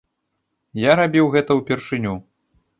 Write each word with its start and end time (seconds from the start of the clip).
Я 0.85 0.95
рабіў 1.01 1.31
гэта 1.37 1.61
ўпершыню. 1.61 2.19